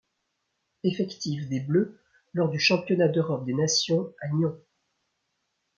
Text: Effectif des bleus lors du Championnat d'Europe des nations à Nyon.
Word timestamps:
Effectif 0.83 1.47
des 1.47 1.59
bleus 1.59 2.01
lors 2.33 2.49
du 2.49 2.57
Championnat 2.59 3.07
d'Europe 3.07 3.45
des 3.45 3.53
nations 3.53 4.11
à 4.19 4.29
Nyon. 4.29 4.59